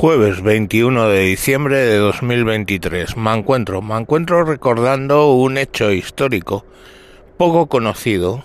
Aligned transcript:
Jueves 0.00 0.42
21 0.42 1.08
de 1.08 1.22
diciembre 1.22 1.76
de 1.78 1.96
2023. 1.96 3.16
Me 3.16 3.34
encuentro, 3.34 3.82
me 3.82 3.96
encuentro 3.96 4.44
recordando 4.44 5.32
un 5.32 5.58
hecho 5.58 5.90
histórico 5.90 6.64
poco 7.36 7.66
conocido 7.66 8.44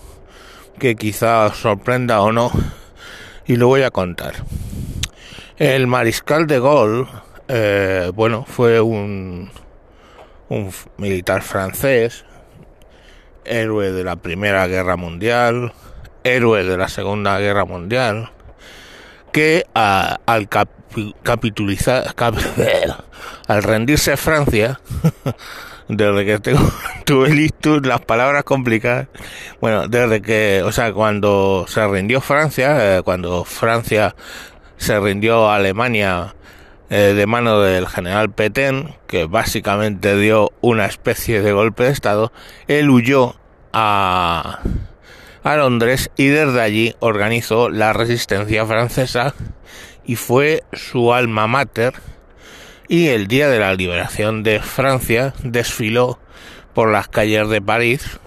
que 0.79 0.95
quizá 0.95 1.53
sorprenda 1.53 2.21
o 2.21 2.31
no 2.31 2.49
y 3.45 3.57
lo 3.57 3.67
voy 3.67 3.83
a 3.83 3.91
contar. 3.91 4.33
El 5.57 5.85
mariscal 5.85 6.47
de 6.47 6.59
Gaulle, 6.59 7.07
eh, 7.47 8.11
bueno, 8.15 8.45
fue 8.47 8.81
un, 8.81 9.51
un 10.49 10.71
militar 10.97 11.43
francés, 11.43 12.25
héroe 13.45 13.91
de 13.91 14.03
la 14.03 14.15
Primera 14.15 14.65
Guerra 14.65 14.95
Mundial, 14.95 15.71
héroe 16.23 16.63
de 16.63 16.77
la 16.77 16.87
Segunda 16.87 17.37
Guerra 17.37 17.65
Mundial, 17.65 18.31
que 19.31 19.67
al 19.75 20.49
capitulizar, 21.23 22.13
al 23.47 23.63
rendirse 23.63 24.17
Francia, 24.17 24.79
desde 25.87 26.25
que 26.25 26.39
tengo, 26.39 26.71
tuve 27.05 27.29
listo 27.29 27.79
las 27.79 28.01
palabras 28.01 28.43
complicadas, 28.43 29.07
bueno, 29.61 29.87
desde 29.87 30.21
que, 30.21 30.63
o 30.63 30.71
sea, 30.71 30.93
cuando 30.93 31.65
se 31.67 31.87
rindió 31.87 32.21
Francia, 32.21 32.97
eh, 32.97 33.01
cuando 33.03 33.43
Francia 33.43 34.15
se 34.77 34.99
rindió 34.99 35.49
a 35.49 35.55
Alemania 35.55 36.35
eh, 36.89 37.13
de 37.15 37.25
mano 37.25 37.59
del 37.61 37.87
general 37.87 38.31
Petén, 38.31 38.95
que 39.07 39.25
básicamente 39.25 40.17
dio 40.17 40.51
una 40.61 40.85
especie 40.85 41.41
de 41.41 41.51
golpe 41.51 41.83
de 41.83 41.91
Estado, 41.91 42.31
él 42.67 42.89
huyó 42.89 43.35
a 43.71 44.59
a 45.43 45.57
Londres 45.57 46.09
y 46.15 46.27
desde 46.27 46.61
allí 46.61 46.95
organizó 46.99 47.69
la 47.69 47.93
resistencia 47.93 48.65
francesa 48.65 49.33
y 50.05 50.15
fue 50.15 50.63
su 50.73 51.13
alma 51.13 51.47
mater 51.47 51.93
y 52.87 53.07
el 53.07 53.27
día 53.27 53.49
de 53.49 53.59
la 53.59 53.73
liberación 53.73 54.43
de 54.43 54.59
Francia 54.59 55.33
desfiló 55.43 56.19
por 56.73 56.91
las 56.91 57.07
calles 57.07 57.49
de 57.49 57.61
París 57.61 58.19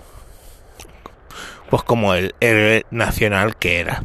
pues 1.71 1.83
como 1.83 2.15
el 2.15 2.35
héroe 2.41 2.87
nacional 2.91 3.57
que 3.57 3.81
era. 3.81 4.05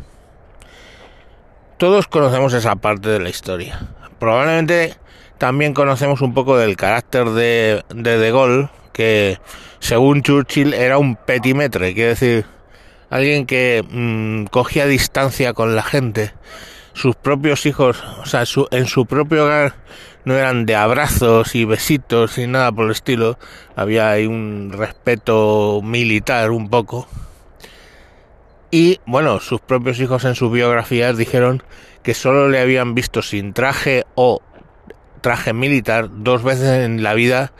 Todos 1.77 2.07
conocemos 2.07 2.53
esa 2.53 2.75
parte 2.75 3.09
de 3.09 3.19
la 3.19 3.29
historia. 3.29 3.79
Probablemente 4.19 4.95
también 5.37 5.73
conocemos 5.73 6.21
un 6.21 6.33
poco 6.33 6.57
del 6.57 6.75
carácter 6.75 7.29
de 7.29 7.83
de, 7.89 8.17
de 8.17 8.31
Gaulle, 8.31 8.69
que 8.93 9.39
según 9.79 10.21
Churchill 10.21 10.73
era 10.73 10.97
un 10.97 11.15
petimetre, 11.15 11.93
quiere 11.93 12.09
decir 12.09 12.45
alguien 13.09 13.45
que 13.45 13.83
mmm, 13.87 14.45
cogía 14.45 14.85
distancia 14.85 15.53
con 15.53 15.75
la 15.75 15.83
gente. 15.83 16.33
Sus 16.93 17.15
propios 17.15 17.65
hijos, 17.65 18.03
o 18.21 18.25
sea, 18.25 18.43
en 18.71 18.85
su 18.85 19.05
propio 19.05 19.45
hogar 19.45 19.75
no 20.25 20.35
eran 20.35 20.65
de 20.65 20.75
abrazos 20.75 21.55
y 21.55 21.65
besitos 21.65 22.37
y 22.37 22.47
nada 22.47 22.71
por 22.71 22.85
el 22.85 22.91
estilo. 22.91 23.37
Había 23.75 24.11
ahí 24.11 24.27
un 24.27 24.71
respeto 24.73 25.81
militar 25.83 26.51
un 26.51 26.69
poco. 26.69 27.07
Y 28.71 28.99
bueno, 29.05 29.39
sus 29.39 29.59
propios 29.59 29.99
hijos 29.99 30.23
en 30.25 30.35
sus 30.35 30.51
biografías 30.51 31.17
dijeron 31.17 31.63
que 32.03 32.13
solo 32.13 32.49
le 32.49 32.59
habían 32.59 32.95
visto 32.95 33.21
sin 33.21 33.53
traje 33.53 34.05
o 34.15 34.41
traje 35.21 35.53
militar 35.53 36.09
dos 36.09 36.43
veces 36.43 36.85
en 36.85 37.03
la 37.03 37.13
vida, 37.13 37.51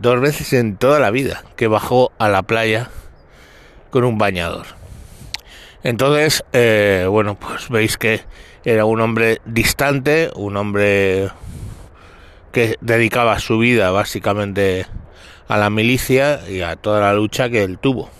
dos 0.00 0.20
veces 0.20 0.52
en 0.54 0.76
toda 0.76 0.98
la 0.98 1.10
vida, 1.10 1.44
que 1.56 1.66
bajó 1.66 2.10
a 2.18 2.28
la 2.28 2.42
playa 2.42 2.88
con 3.90 4.04
un 4.04 4.18
bañador. 4.18 4.77
Entonces, 5.88 6.44
eh, 6.52 7.06
bueno, 7.08 7.36
pues 7.36 7.70
veis 7.70 7.96
que 7.96 8.20
era 8.62 8.84
un 8.84 9.00
hombre 9.00 9.40
distante, 9.46 10.30
un 10.34 10.58
hombre 10.58 11.30
que 12.52 12.76
dedicaba 12.82 13.38
su 13.38 13.56
vida 13.56 13.90
básicamente 13.90 14.84
a 15.48 15.56
la 15.56 15.70
milicia 15.70 16.46
y 16.46 16.60
a 16.60 16.76
toda 16.76 17.00
la 17.00 17.14
lucha 17.14 17.48
que 17.48 17.62
él 17.62 17.78
tuvo. 17.78 18.10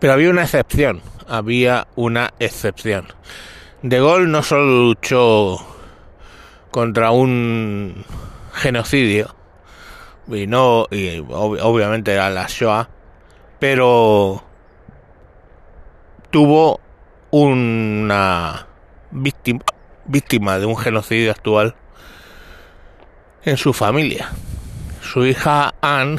Pero 0.00 0.12
había 0.12 0.28
una 0.28 0.42
excepción, 0.42 1.00
había 1.28 1.86
una 1.96 2.34
excepción. 2.38 3.06
De 3.80 3.98
Gaulle 3.98 4.26
no 4.26 4.42
solo 4.42 4.88
luchó 4.88 5.66
contra 6.70 7.10
un 7.10 8.04
genocidio, 8.52 9.34
y 10.28 10.46
no, 10.46 10.82
obviamente 10.82 12.12
era 12.12 12.28
la 12.28 12.48
Shoah, 12.48 12.90
pero 13.58 14.51
tuvo 16.32 16.80
una 17.30 18.66
víctima, 19.10 19.60
víctima 20.06 20.58
de 20.58 20.64
un 20.64 20.78
genocidio 20.78 21.30
actual 21.30 21.76
en 23.44 23.58
su 23.58 23.74
familia. 23.74 24.30
Su 25.02 25.26
hija 25.26 25.74
Anne 25.82 26.18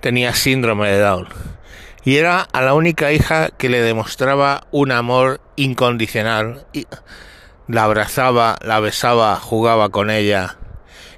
tenía 0.00 0.34
síndrome 0.34 0.88
de 0.88 1.00
Down 1.00 1.26
y 2.04 2.16
era 2.16 2.42
a 2.42 2.62
la 2.62 2.74
única 2.74 3.12
hija 3.12 3.50
que 3.50 3.68
le 3.68 3.82
demostraba 3.82 4.68
un 4.70 4.92
amor 4.92 5.40
incondicional. 5.56 6.64
Y 6.72 6.86
la 7.66 7.84
abrazaba, 7.84 8.56
la 8.62 8.78
besaba, 8.78 9.36
jugaba 9.36 9.88
con 9.88 10.10
ella. 10.10 10.58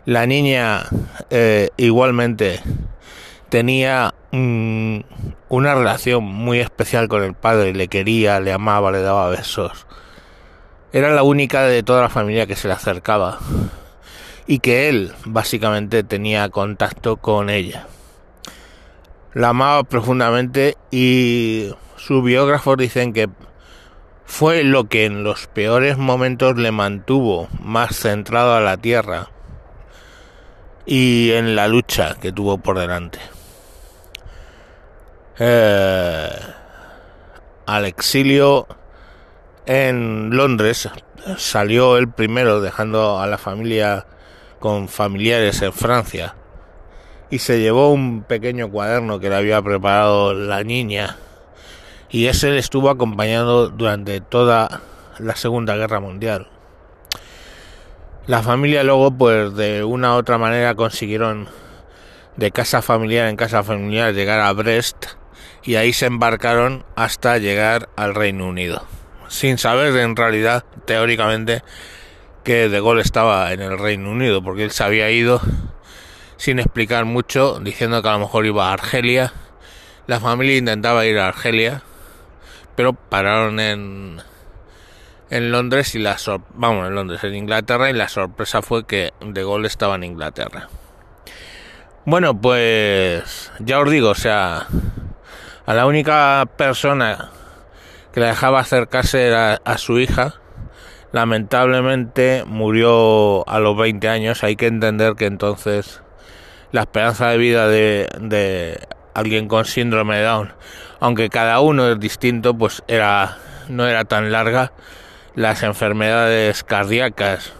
La 0.06 0.26
niña 0.26 0.84
eh, 1.28 1.68
igualmente 1.76 2.62
tenía 3.48 4.14
mmm, 4.32 5.00
una 5.48 5.74
relación 5.74 6.24
muy 6.24 6.60
especial 6.60 7.08
con 7.08 7.22
el 7.22 7.34
padre, 7.34 7.72
le 7.72 7.88
quería, 7.88 8.40
le 8.40 8.52
amaba, 8.52 8.90
le 8.90 9.00
daba 9.00 9.28
besos. 9.28 9.86
Era 10.92 11.10
la 11.10 11.22
única 11.22 11.62
de 11.62 11.82
toda 11.82 12.02
la 12.02 12.08
familia 12.08 12.46
que 12.46 12.56
se 12.56 12.68
le 12.68 12.74
acercaba 12.74 13.38
y 14.46 14.60
que 14.60 14.88
él 14.88 15.12
básicamente 15.24 16.04
tenía 16.04 16.48
contacto 16.48 17.16
con 17.16 17.50
ella. 17.50 17.86
La 19.34 19.50
amaba 19.50 19.84
profundamente 19.84 20.76
y 20.90 21.70
sus 21.96 22.24
biógrafos 22.24 22.78
dicen 22.78 23.12
que 23.12 23.28
fue 24.24 24.64
lo 24.64 24.88
que 24.88 25.04
en 25.04 25.22
los 25.22 25.46
peores 25.46 25.98
momentos 25.98 26.56
le 26.56 26.72
mantuvo 26.72 27.48
más 27.60 27.96
centrado 27.96 28.54
a 28.54 28.60
la 28.60 28.76
tierra 28.76 29.28
y 30.86 31.32
en 31.32 31.54
la 31.54 31.68
lucha 31.68 32.16
que 32.20 32.32
tuvo 32.32 32.58
por 32.58 32.78
delante 32.78 33.18
eh, 35.38 36.28
al 37.66 37.84
exilio 37.84 38.66
en 39.66 40.30
Londres. 40.30 40.88
Salió 41.36 41.96
el 41.96 42.08
primero 42.08 42.60
dejando 42.60 43.20
a 43.20 43.26
la 43.26 43.38
familia 43.38 44.06
con 44.60 44.88
familiares 44.88 45.60
en 45.62 45.72
Francia 45.72 46.34
y 47.30 47.38
se 47.38 47.60
llevó 47.60 47.92
un 47.92 48.22
pequeño 48.22 48.70
cuaderno 48.70 49.18
que 49.18 49.28
le 49.28 49.36
había 49.36 49.60
preparado 49.62 50.32
la 50.34 50.62
niña 50.62 51.16
y 52.08 52.26
ese 52.26 52.50
le 52.50 52.58
estuvo 52.58 52.88
acompañando 52.88 53.68
durante 53.68 54.20
toda 54.20 54.80
la 55.18 55.34
Segunda 55.34 55.76
Guerra 55.76 56.00
Mundial. 56.00 56.48
La 58.26 58.42
familia 58.42 58.82
luego 58.84 59.10
pues 59.10 59.54
de 59.54 59.84
una 59.84 60.14
u 60.14 60.18
otra 60.18 60.38
manera 60.38 60.74
consiguieron 60.74 61.48
de 62.36 62.50
casa 62.50 62.82
familiar 62.82 63.28
en 63.28 63.36
casa 63.36 63.62
familiar 63.62 64.12
llegar 64.14 64.40
a 64.40 64.52
Brest 64.52 65.06
y 65.66 65.74
ahí 65.74 65.92
se 65.92 66.06
embarcaron 66.06 66.84
hasta 66.94 67.38
llegar 67.38 67.88
al 67.96 68.14
Reino 68.14 68.46
Unido, 68.46 68.86
sin 69.28 69.58
saber 69.58 69.96
en 69.96 70.14
realidad, 70.14 70.64
teóricamente, 70.84 71.62
que 72.44 72.68
De 72.68 72.80
Gaulle 72.80 73.02
estaba 73.02 73.52
en 73.52 73.60
el 73.60 73.76
Reino 73.76 74.12
Unido, 74.12 74.42
porque 74.42 74.62
él 74.62 74.70
se 74.70 74.84
había 74.84 75.10
ido 75.10 75.40
sin 76.36 76.60
explicar 76.60 77.04
mucho, 77.04 77.58
diciendo 77.58 78.00
que 78.00 78.08
a 78.08 78.12
lo 78.12 78.20
mejor 78.20 78.46
iba 78.46 78.70
a 78.70 78.74
Argelia. 78.74 79.32
La 80.06 80.20
familia 80.20 80.56
intentaba 80.56 81.04
ir 81.04 81.18
a 81.18 81.28
Argelia, 81.28 81.82
pero 82.76 82.92
pararon 82.92 83.58
en 83.58 84.22
en 85.28 85.50
Londres 85.50 85.96
y 85.96 85.98
la 85.98 86.16
vamos 86.54 86.86
en 86.86 86.94
Londres 86.94 87.24
en 87.24 87.34
Inglaterra 87.34 87.90
y 87.90 87.92
la 87.92 88.08
sorpresa 88.08 88.62
fue 88.62 88.86
que 88.86 89.12
De 89.20 89.42
Gaulle 89.42 89.66
estaba 89.66 89.96
en 89.96 90.04
Inglaterra. 90.04 90.68
Bueno, 92.04 92.40
pues 92.40 93.50
ya 93.58 93.80
os 93.80 93.90
digo, 93.90 94.10
o 94.10 94.14
sea, 94.14 94.68
a 95.66 95.74
la 95.74 95.86
única 95.86 96.48
persona 96.56 97.30
que 98.12 98.20
la 98.20 98.28
dejaba 98.28 98.60
acercarse 98.60 99.26
era 99.26 99.60
a 99.64 99.78
su 99.78 99.98
hija. 99.98 100.34
Lamentablemente 101.12 102.44
murió 102.46 103.46
a 103.48 103.58
los 103.58 103.76
20 103.76 104.08
años. 104.08 104.44
Hay 104.44 104.54
que 104.54 104.68
entender 104.68 105.14
que 105.16 105.26
entonces 105.26 106.02
la 106.70 106.82
esperanza 106.82 107.28
de 107.28 107.38
vida 107.38 107.68
de, 107.68 108.08
de 108.20 108.78
alguien 109.12 109.48
con 109.48 109.64
síndrome 109.64 110.16
de 110.16 110.22
Down, 110.22 110.52
aunque 111.00 111.28
cada 111.30 111.58
uno 111.60 111.90
es 111.90 111.98
distinto, 111.98 112.56
pues 112.56 112.82
era 112.86 113.38
no 113.68 113.86
era 113.86 114.04
tan 114.04 114.30
larga. 114.30 114.72
Las 115.34 115.62
enfermedades 115.62 116.64
cardíacas 116.64 117.52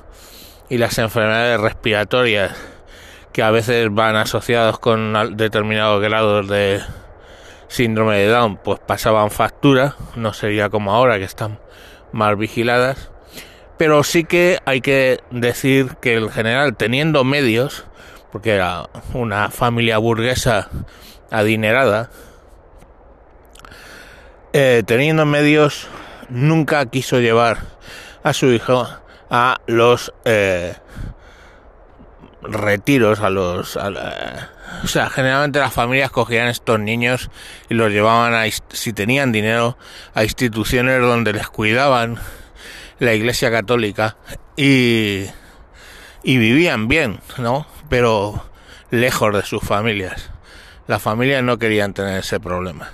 y 0.68 0.78
las 0.78 0.96
enfermedades 0.98 1.60
respiratorias 1.60 2.56
que 3.32 3.42
a 3.42 3.50
veces 3.50 3.88
van 3.90 4.16
asociados 4.16 4.78
con 4.78 5.36
determinados 5.36 6.00
grados 6.00 6.48
de, 6.48 6.80
síndrome 7.68 8.18
de 8.18 8.28
Down 8.28 8.58
pues 8.58 8.78
pasaban 8.80 9.30
factura, 9.30 9.96
no 10.14 10.32
sería 10.32 10.68
como 10.68 10.92
ahora 10.92 11.18
que 11.18 11.24
están 11.24 11.58
más 12.12 12.36
vigiladas, 12.36 13.10
Pero 13.78 14.02
sí 14.04 14.24
que 14.24 14.58
hay 14.64 14.80
que 14.80 15.20
decir 15.30 15.96
que 16.00 16.14
el 16.14 16.30
general, 16.30 16.76
teniendo 16.76 17.24
medios, 17.24 17.84
porque 18.32 18.54
era 18.54 18.88
una 19.12 19.50
familia 19.50 19.98
burguesa 19.98 20.70
adinerada, 21.30 22.10
eh, 24.54 24.82
teniendo 24.86 25.26
medios, 25.26 25.88
nunca 26.30 26.86
quiso 26.86 27.20
llevar 27.20 27.58
a 28.22 28.32
su 28.32 28.46
hijo 28.46 28.88
a 29.28 29.60
los 29.66 30.14
eh, 30.24 30.74
retiros, 32.42 33.20
a 33.20 33.30
los... 33.30 33.76
o 34.82 34.86
sea, 34.86 35.10
generalmente 35.10 35.58
las 35.58 35.72
familias 35.72 36.10
cogían 36.10 36.48
estos 36.48 36.78
niños 36.78 37.30
y 37.68 37.74
los 37.74 37.90
llevaban, 37.90 38.34
a, 38.34 38.44
si 38.70 38.92
tenían 38.92 39.32
dinero, 39.32 39.76
a 40.14 40.22
instituciones 40.24 41.00
donde 41.00 41.32
les 41.32 41.48
cuidaban 41.48 42.18
la 42.98 43.14
Iglesia 43.14 43.50
Católica 43.50 44.16
y, 44.56 45.26
y 46.22 46.36
vivían 46.38 46.88
bien, 46.88 47.20
¿no? 47.38 47.66
Pero 47.88 48.44
lejos 48.90 49.34
de 49.34 49.42
sus 49.42 49.62
familias. 49.62 50.30
Las 50.86 51.02
familias 51.02 51.42
no 51.42 51.58
querían 51.58 51.94
tener 51.94 52.18
ese 52.18 52.38
problema. 52.40 52.92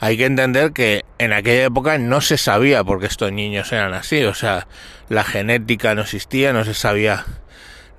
Hay 0.00 0.16
que 0.16 0.24
entender 0.24 0.72
que 0.72 1.04
en 1.18 1.32
aquella 1.32 1.64
época 1.64 1.98
no 1.98 2.20
se 2.20 2.38
sabía 2.38 2.82
por 2.82 3.00
qué 3.00 3.06
estos 3.06 3.32
niños 3.32 3.70
eran 3.72 3.92
así, 3.92 4.24
o 4.24 4.34
sea, 4.34 4.66
la 5.08 5.24
genética 5.24 5.94
no 5.94 6.02
existía, 6.02 6.52
no 6.52 6.64
se 6.64 6.72
sabía 6.72 7.26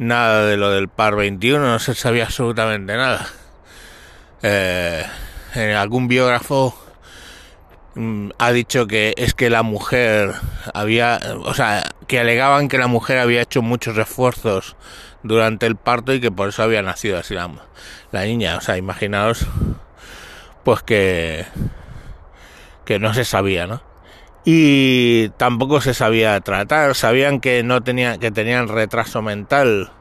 nada 0.01 0.47
de 0.47 0.57
lo 0.57 0.71
del 0.71 0.89
par 0.89 1.15
21, 1.15 1.59
no 1.59 1.79
se 1.79 1.93
sabía 1.93 2.25
absolutamente 2.25 2.97
nada. 2.97 3.27
Eh, 4.41 5.05
en 5.53 5.75
algún 5.75 6.07
biógrafo 6.07 6.75
mm, 7.93 8.31
ha 8.39 8.51
dicho 8.51 8.87
que 8.87 9.13
es 9.15 9.35
que 9.35 9.51
la 9.51 9.61
mujer 9.61 10.33
había, 10.73 11.19
o 11.43 11.53
sea, 11.53 11.83
que 12.07 12.19
alegaban 12.19 12.67
que 12.67 12.79
la 12.79 12.87
mujer 12.87 13.19
había 13.19 13.43
hecho 13.43 13.61
muchos 13.61 13.95
esfuerzos 13.97 14.75
durante 15.21 15.67
el 15.67 15.75
parto 15.75 16.13
y 16.13 16.19
que 16.19 16.31
por 16.31 16.49
eso 16.49 16.63
había 16.63 16.81
nacido 16.81 17.19
así 17.19 17.35
la, 17.35 17.51
la 18.11 18.23
niña. 18.23 18.57
O 18.57 18.61
sea, 18.61 18.77
imaginaos, 18.77 19.45
pues 20.63 20.81
que 20.81 21.45
que 22.85 22.97
no 22.99 23.13
se 23.13 23.23
sabía, 23.23 23.67
¿no? 23.67 23.90
Y 24.43 25.29
tampoco 25.37 25.81
se 25.81 25.93
sabía 25.93 26.39
tratar, 26.41 26.95
sabían 26.95 27.39
que 27.39 27.63
no 27.63 27.81
tenía, 27.81 28.17
que 28.17 28.31
tenían 28.31 28.67
retraso 28.67 29.21
mental. 29.21 29.91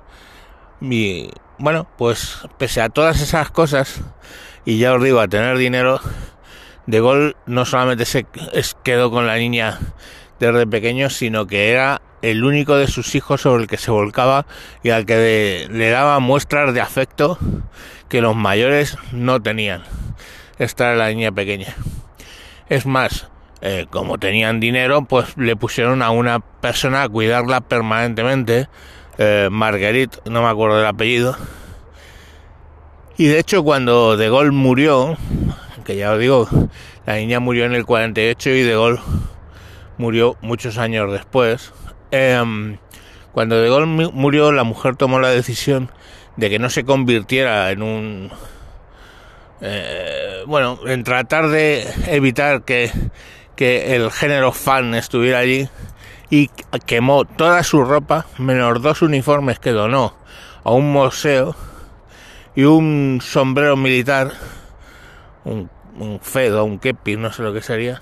Y 0.81 1.31
bueno, 1.59 1.87
pues 1.99 2.39
pese 2.57 2.81
a 2.81 2.89
todas 2.89 3.21
esas 3.21 3.51
cosas, 3.51 4.01
y 4.65 4.79
ya 4.79 4.95
os 4.95 5.03
digo, 5.03 5.21
a 5.21 5.29
tener 5.29 5.59
dinero, 5.59 6.01
De 6.87 7.01
Gol 7.01 7.37
no 7.45 7.67
solamente 7.67 8.07
se 8.07 8.27
quedó 8.83 9.11
con 9.11 9.27
la 9.27 9.37
niña 9.37 9.79
desde 10.39 10.67
pequeño, 10.67 11.11
sino 11.11 11.47
que 11.47 11.71
era 11.71 12.01
el 12.23 12.45
único 12.45 12.77
de 12.77 12.87
sus 12.87 13.15
hijos 13.15 13.43
sobre 13.43 13.65
el 13.65 13.69
que 13.69 13.77
se 13.77 13.91
volcaba 13.91 14.47
y 14.83 14.91
al 14.91 15.07
que 15.07 15.69
le 15.71 15.91
daba 15.91 16.19
muestras 16.19 16.75
de 16.75 16.81
afecto 16.81 17.39
que 18.09 18.21
los 18.21 18.35
mayores 18.35 18.97
no 19.13 19.41
tenían. 19.41 19.83
Esta 20.59 20.89
era 20.89 20.97
la 20.97 21.09
niña 21.09 21.33
pequeña. 21.33 21.75
Es 22.69 22.87
más, 22.87 23.29
eh, 23.63 23.87
como 23.91 24.19
tenían 24.19 24.61
dinero, 24.61 25.05
pues 25.05 25.37
le 25.37 25.57
pusieron 25.57 26.03
a 26.03 26.11
una 26.11 26.41
persona 26.41 27.03
a 27.03 27.09
cuidarla 27.09 27.61
permanentemente, 27.61 28.69
eh, 29.19 29.49
Marguerite, 29.51 30.19
no 30.31 30.43
me 30.43 30.49
acuerdo 30.49 30.79
del 30.79 30.87
apellido. 30.87 31.37
Y 33.19 33.27
de 33.27 33.39
hecho, 33.39 33.63
cuando 33.63 34.17
De 34.17 34.31
Gaulle 34.31 34.51
murió, 34.51 35.17
que 35.85 35.97
ya 35.97 36.13
os 36.13 36.19
digo, 36.19 36.49
la 37.05 37.17
niña 37.17 37.39
murió 37.39 37.67
en 37.67 37.75
el 37.75 37.85
48 37.85 38.51
y 38.51 38.63
De 38.63 38.73
Gaulle 38.73 39.01
murió 39.99 40.37
muchos 40.41 40.79
años 40.79 41.13
después. 41.13 41.73
Em, 42.11 42.79
cuando 43.33 43.61
De 43.61 43.69
Gaulle 43.69 44.11
murió, 44.13 44.53
la 44.53 44.65
mujer 44.65 44.97
tomó 44.97 45.21
la 45.21 45.29
decisión 45.29 45.91
de 46.37 46.49
que 46.49 46.59
no 46.59 46.71
se 46.71 46.85
convirtiera 46.85 47.71
en 47.71 47.83
un 47.83 48.31
eh, 49.61 50.43
bueno, 50.47 50.79
en 50.87 51.05
tratar 51.05 51.49
de 51.49 51.87
evitar 52.07 52.63
que, 52.63 52.91
que 53.61 53.95
el 53.95 54.11
género 54.11 54.53
fan 54.53 54.95
estuviera 54.95 55.41
allí 55.41 55.69
y 56.31 56.49
quemó 56.87 57.27
toda 57.27 57.63
su 57.63 57.85
ropa, 57.85 58.25
menos 58.39 58.81
dos 58.81 59.03
uniformes 59.03 59.59
que 59.59 59.73
donó 59.73 60.15
a 60.65 60.73
un 60.73 60.91
museo 60.91 61.55
y 62.55 62.65
un 62.65 63.19
sombrero 63.23 63.77
militar, 63.77 64.33
un, 65.45 65.69
un 65.99 66.21
fedo, 66.21 66.65
un 66.65 66.79
kepi, 66.79 67.19
no 67.19 67.35
sé 67.35 67.43
lo 67.43 67.53
que 67.53 67.61
sería, 67.61 68.01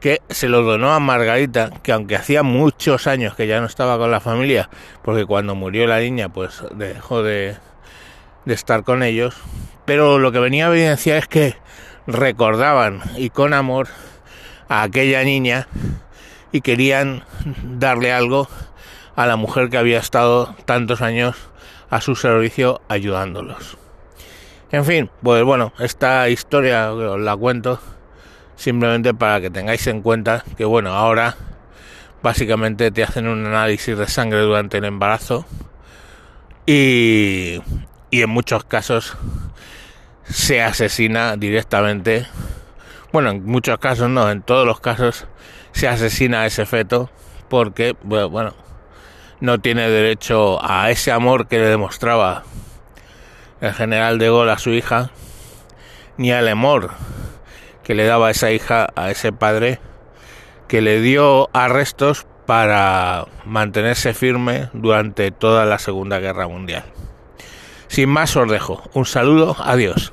que 0.00 0.22
se 0.30 0.48
lo 0.48 0.62
donó 0.62 0.94
a 0.94 0.98
Margarita, 0.98 1.68
que 1.82 1.92
aunque 1.92 2.16
hacía 2.16 2.42
muchos 2.42 3.06
años 3.06 3.34
que 3.34 3.46
ya 3.46 3.60
no 3.60 3.66
estaba 3.66 3.98
con 3.98 4.10
la 4.10 4.20
familia, 4.20 4.70
porque 5.02 5.26
cuando 5.26 5.54
murió 5.54 5.86
la 5.86 6.00
niña 6.00 6.30
pues 6.30 6.64
dejó 6.74 7.22
de, 7.22 7.58
de 8.46 8.54
estar 8.54 8.82
con 8.82 9.02
ellos, 9.02 9.36
pero 9.84 10.18
lo 10.18 10.32
que 10.32 10.38
venía 10.38 10.68
a 10.68 10.70
evidenciar 10.70 11.18
es 11.18 11.28
que 11.28 11.56
recordaban 12.06 13.02
y 13.16 13.30
con 13.30 13.52
amor 13.54 13.88
a 14.68 14.82
aquella 14.82 15.22
niña 15.24 15.68
y 16.52 16.60
querían 16.60 17.24
darle 17.64 18.12
algo 18.12 18.48
a 19.14 19.26
la 19.26 19.36
mujer 19.36 19.70
que 19.70 19.78
había 19.78 19.98
estado 19.98 20.54
tantos 20.64 21.02
años 21.02 21.36
a 21.90 22.00
su 22.00 22.16
servicio 22.16 22.80
ayudándolos. 22.88 23.78
En 24.72 24.84
fin, 24.84 25.10
pues 25.22 25.44
bueno, 25.44 25.72
esta 25.78 26.28
historia 26.28 26.92
os 26.92 27.20
la 27.20 27.36
cuento 27.36 27.80
simplemente 28.56 29.14
para 29.14 29.40
que 29.40 29.50
tengáis 29.50 29.86
en 29.86 30.02
cuenta 30.02 30.44
que 30.56 30.64
bueno, 30.64 30.90
ahora 30.90 31.36
básicamente 32.22 32.90
te 32.90 33.04
hacen 33.04 33.28
un 33.28 33.46
análisis 33.46 33.96
de 33.96 34.08
sangre 34.08 34.40
durante 34.40 34.78
el 34.78 34.84
embarazo 34.84 35.46
y, 36.66 37.60
y 38.10 38.22
en 38.22 38.30
muchos 38.30 38.64
casos 38.64 39.16
se 40.28 40.62
asesina 40.62 41.36
directamente. 41.36 42.26
Bueno, 43.12 43.30
en 43.30 43.44
muchos 43.44 43.78
casos 43.78 44.08
no, 44.08 44.30
en 44.30 44.42
todos 44.42 44.66
los 44.66 44.80
casos 44.80 45.26
se 45.72 45.88
asesina 45.88 46.42
a 46.42 46.46
ese 46.46 46.66
feto 46.66 47.10
porque, 47.48 47.94
bueno, 48.02 48.54
no 49.40 49.60
tiene 49.60 49.88
derecho 49.88 50.58
a 50.62 50.90
ese 50.90 51.12
amor 51.12 51.46
que 51.46 51.58
le 51.58 51.66
demostraba 51.66 52.44
el 53.60 53.72
general 53.72 54.18
de 54.18 54.26
Gaulle 54.26 54.52
a 54.52 54.58
su 54.58 54.70
hija, 54.70 55.10
ni 56.16 56.32
al 56.32 56.48
amor 56.48 56.92
que 57.82 57.94
le 57.94 58.04
daba 58.04 58.30
esa 58.30 58.50
hija 58.50 58.88
a 58.96 59.10
ese 59.10 59.32
padre, 59.32 59.78
que 60.68 60.80
le 60.80 61.00
dio 61.00 61.48
arrestos 61.52 62.26
para 62.46 63.26
mantenerse 63.44 64.14
firme 64.14 64.70
durante 64.72 65.30
toda 65.30 65.64
la 65.66 65.78
Segunda 65.78 66.18
Guerra 66.18 66.48
Mundial. 66.48 66.84
Sin 67.88 68.08
más 68.08 68.36
os 68.36 68.50
dejo. 68.50 68.82
Un 68.92 69.04
saludo, 69.04 69.56
adiós. 69.58 70.12